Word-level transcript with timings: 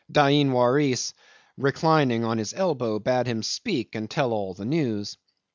Dain 0.11 0.51
Waris, 0.51 1.13
reclining 1.57 2.23
on 2.25 2.39
his 2.39 2.55
elbow, 2.55 2.97
bade 2.97 3.27
him 3.27 3.43
speak 3.43 3.93
and 3.93 4.09
tell 4.09 4.33
all 4.33 4.55
the 4.55 4.65
news. 4.65 5.15